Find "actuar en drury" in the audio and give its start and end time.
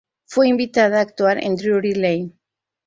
1.03-1.93